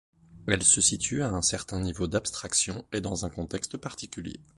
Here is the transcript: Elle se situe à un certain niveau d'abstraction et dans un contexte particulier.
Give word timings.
Elle 0.47 0.63
se 0.63 0.81
situe 0.81 1.21
à 1.21 1.29
un 1.29 1.43
certain 1.43 1.79
niveau 1.79 2.07
d'abstraction 2.07 2.87
et 2.91 3.01
dans 3.01 3.23
un 3.27 3.29
contexte 3.29 3.77
particulier. 3.77 4.41